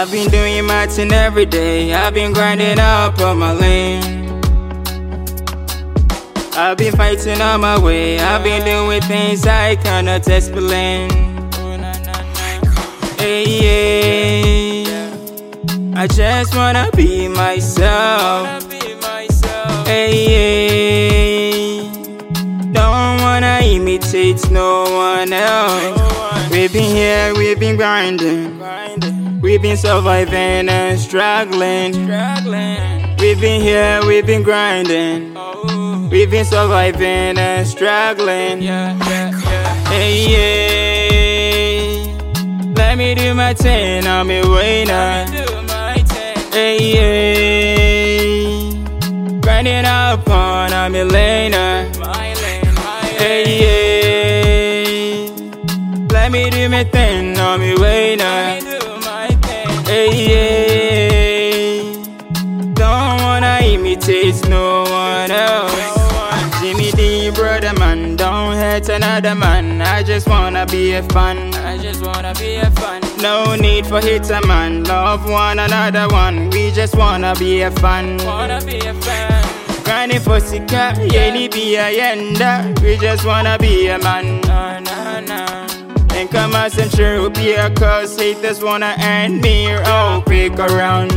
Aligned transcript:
I've 0.00 0.10
been 0.10 0.30
doing 0.30 0.64
my 0.64 0.86
thing 0.86 1.12
every 1.12 1.44
day. 1.44 1.92
I've 1.92 2.14
been 2.14 2.32
grinding 2.32 2.78
up 2.78 3.20
on 3.20 3.38
my 3.38 3.52
lane. 3.52 4.02
I've 6.54 6.78
been 6.78 6.96
fighting 6.96 7.38
on 7.42 7.60
my 7.60 7.78
way. 7.78 8.18
I've 8.18 8.42
been 8.42 8.64
doing 8.64 9.02
things 9.02 9.46
I 9.46 9.76
cannot 9.76 10.26
explain. 10.26 11.10
Hey, 13.18 13.44
yeah. 14.86 15.14
I 15.94 16.06
just 16.06 16.56
wanna 16.56 16.88
be 16.96 17.28
myself. 17.28 18.62
Hey, 19.86 21.82
yeah. 21.82 21.92
Don't 22.72 23.20
wanna 23.20 23.60
imitate 23.64 24.50
no 24.50 24.84
one 24.84 25.30
else. 25.34 26.50
We've 26.50 26.72
been 26.72 26.96
here, 26.96 27.34
we've 27.34 27.60
been 27.60 27.76
grinding. 27.76 29.19
We've 29.50 29.60
been 29.60 29.76
surviving 29.76 30.68
and 30.68 30.96
struggling. 30.96 31.92
struggling. 31.92 33.16
We've 33.16 33.40
been 33.40 33.60
here, 33.60 34.00
we've 34.06 34.24
been 34.24 34.44
grinding. 34.44 35.34
We've 36.08 36.30
been 36.30 36.44
surviving 36.44 37.36
and 37.36 37.66
struggling. 37.66 38.62
Hey, 39.90 40.14
yeah. 40.30 42.14
Let 42.76 42.96
me 42.96 43.16
do 43.16 43.34
my 43.34 43.52
thing, 43.52 44.06
I'm 44.06 44.30
a 44.30 44.42
winner. 44.42 45.26
Hey, 46.52 46.78
yeah. 46.94 48.70
Grinding 49.40 49.84
up 49.84 50.28
on, 50.30 50.72
I'm 50.72 50.94
a 50.94 51.04
laner. 51.04 51.92
Hey, 53.18 53.44
yeah. 55.26 55.28
Let 56.12 56.30
me 56.30 56.50
do 56.50 56.68
my 56.68 56.84
thing, 56.84 57.36
I'm 57.36 57.60
a 57.60 57.74
winner. 57.74 58.69
Yeah. 60.06 61.82
Don't 62.74 63.22
wanna 63.22 63.58
imitate 63.62 64.48
no 64.48 64.84
one 64.84 65.30
else. 65.30 66.60
Jimmy 66.60 66.90
D, 66.92 67.30
brother 67.30 67.72
man, 67.78 68.16
don't 68.16 68.54
hurt 68.54 68.88
another 68.88 69.34
man. 69.34 69.82
I 69.82 70.02
just 70.02 70.26
wanna 70.28 70.66
be 70.66 70.92
a 70.92 71.02
fan. 71.04 71.54
I 71.54 71.78
just 71.78 72.04
wanna 72.04 72.34
be 72.34 72.56
a 72.56 72.70
fan. 72.72 73.00
No 73.20 73.54
need 73.54 73.86
for 73.86 74.00
hate 74.00 74.30
a 74.30 74.40
man. 74.46 74.84
Love 74.84 75.28
one 75.28 75.58
another 75.58 76.08
one. 76.08 76.50
We 76.50 76.70
just 76.70 76.94
wanna 76.96 77.34
be 77.38 77.62
a 77.62 77.70
fan. 77.70 78.18
Wanna 78.24 78.60
be 78.64 78.78
a 78.78 78.94
fan. 78.94 79.44
Grinding 79.84 80.20
for 80.20 80.38
Sika, 80.40 80.94
yeah, 81.12 81.30
ni 81.30 81.48
be 81.48 81.76
a 81.76 81.90
yenda. 81.90 82.80
We 82.82 82.96
just 82.96 83.24
wanna 83.24 83.58
be 83.58 83.88
a 83.88 83.98
man. 83.98 84.40
And 86.20 86.30
come 86.30 86.54
and 86.54 86.92
sure 86.92 87.30
be 87.30 87.52
a 87.52 87.70
cause 87.74 88.14
haters 88.14 88.62
wanna 88.62 88.94
end 88.98 89.40
me 89.40 89.72
or 89.72 89.82
oh, 89.86 90.22
pick 90.26 90.52
around. 90.52 91.10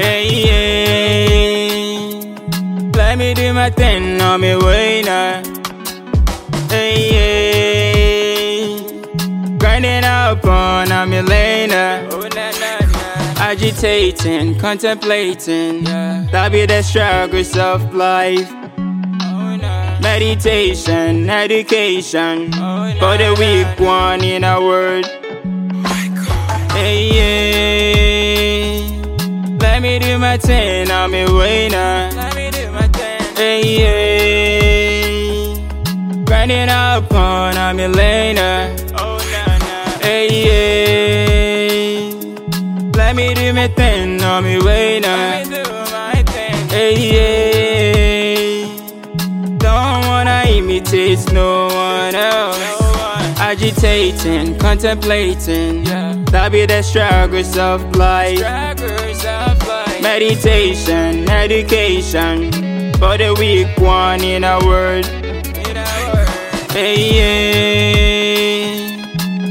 Hey, 0.00 0.24
yeah. 0.46 2.14
Let 2.94 3.18
me 3.18 3.34
do 3.34 3.52
my 3.52 3.68
thing 3.68 4.22
on 4.22 4.40
me 4.40 4.56
way 4.56 5.02
now. 5.02 5.42
Hey, 6.70 7.10
yeah. 8.78 8.78
Grinding 9.58 10.04
up 10.04 10.42
on 10.46 10.90
a 10.90 11.04
millionaire. 11.06 12.08
Agitating, 13.36 14.58
contemplating. 14.58 15.84
That 15.84 16.52
be 16.52 16.64
the 16.64 16.80
struggles 16.80 17.54
of 17.54 17.94
life. 17.94 18.63
Meditation, 20.14 21.28
education. 21.28 22.52
For 22.52 23.16
the 23.18 23.34
weak 23.36 23.80
one 23.80 24.22
in 24.22 24.44
a 24.44 24.60
word. 24.60 25.04
Hey, 26.70 27.10
yeah. 27.16 28.78
Let 29.58 29.82
me 29.82 29.98
do 29.98 30.16
my 30.16 30.36
thing, 30.38 30.88
I'm 30.88 31.12
a 31.12 31.26
winner. 31.26 32.12
Hey, 33.34 33.60
yeah. 33.82 35.56
Grinding 36.24 36.68
up 36.68 37.12
on 37.12 37.56
I'm 37.56 37.80
a 37.80 37.88
millionaire. 37.88 38.76
Hey, 40.00 40.28
yeah. 40.46 42.12
Let 42.94 43.16
me 43.16 43.34
do 43.34 43.52
my 43.52 43.66
thing, 43.66 44.22
I'm 44.22 44.46
a 44.46 44.58
winner. 44.60 45.43
Wanna 50.80 50.90
imitate 50.90 51.32
no 51.32 51.66
one 51.68 52.14
else. 52.14 52.58
Agitating, 53.38 54.58
contemplating. 54.58 55.84
That 55.84 56.50
be 56.52 56.66
the 56.66 56.82
struggles 56.82 57.56
of 57.56 57.96
life. 57.96 58.40
Meditation, 60.00 61.28
education. 61.30 62.50
For 62.94 63.16
the 63.18 63.34
weak 63.38 63.78
one 63.78 64.22
in 64.22 64.44
a 64.44 64.58
word. 64.64 65.06
Hey, 66.72 66.96
yeah. 67.14 68.36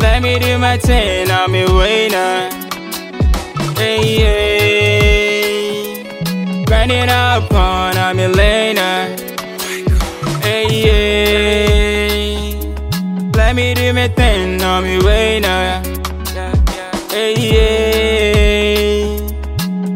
Let 0.00 0.22
me 0.22 0.38
do 0.38 0.58
my 0.58 0.78
thing, 0.78 1.30
I'm 1.30 1.54
a 1.54 1.66
winner. 1.66 2.50
Hey, 3.76 4.00
yeah. 4.18 5.54
Grinding 6.64 7.08
up 7.08 7.52
on 7.52 7.96
a 7.96 8.14
me 13.54 13.74
do 13.74 13.92
my 13.92 14.08
thing, 14.08 14.60
I'm 14.60 14.84
a 14.84 14.98
winner. 14.98 15.82
Hey, 17.10 17.34
yeah. 17.54 19.18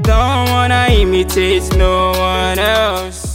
Don't 0.02 0.50
wanna 0.50 0.86
imitate 0.90 1.76
no 1.76 2.12
one 2.12 2.58
else. 2.58 3.27